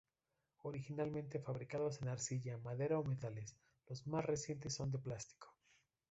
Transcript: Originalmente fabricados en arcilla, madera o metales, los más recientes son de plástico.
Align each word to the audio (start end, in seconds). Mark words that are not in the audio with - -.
Originalmente 0.63 1.39
fabricados 1.39 2.01
en 2.01 2.07
arcilla, 2.07 2.57
madera 2.57 2.97
o 2.97 3.03
metales, 3.03 3.55
los 3.87 4.07
más 4.07 4.25
recientes 4.25 4.73
son 4.73 4.89
de 4.91 4.97
plástico. 4.97 5.53